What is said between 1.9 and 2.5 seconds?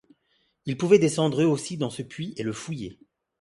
ce puits et